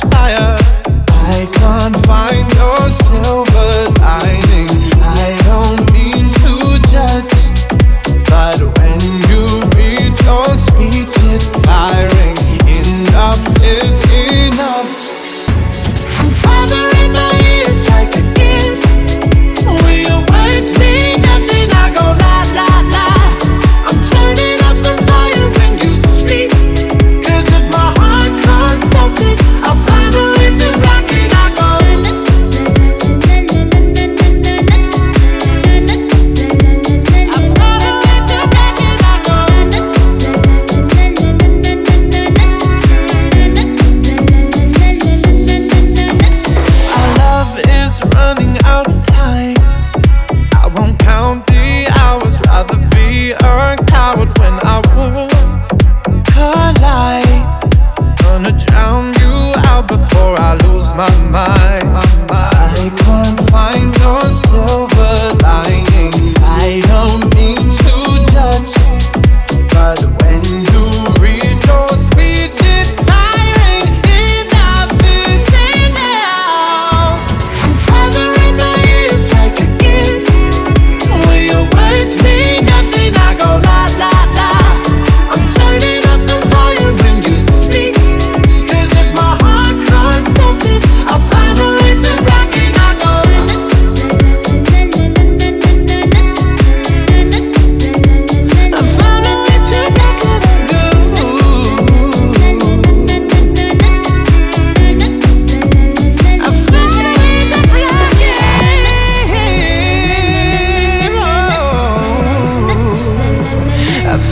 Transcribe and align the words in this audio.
fire. 0.00 0.67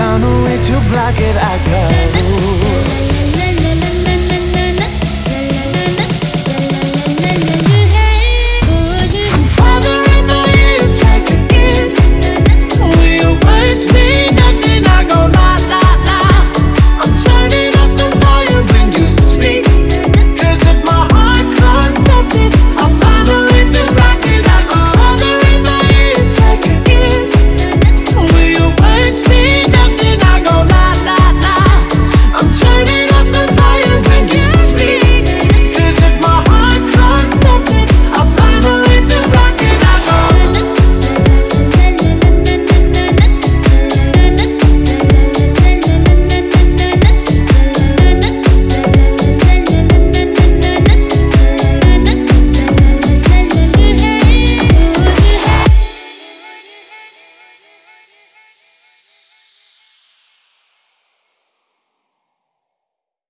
Found 0.00 0.24
a 0.24 0.44
way 0.44 0.56
to 0.56 0.80
block 0.88 1.20
it, 1.20 1.36
I 1.36 1.58
got 1.70 1.92
it. 1.92 2.69